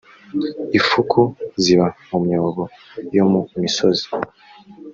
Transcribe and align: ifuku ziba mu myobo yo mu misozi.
ifuku 0.79 1.21
ziba 1.63 1.87
mu 2.09 2.17
myobo 2.25 2.63
yo 3.17 3.23
mu 3.31 3.39
misozi. 3.61 4.05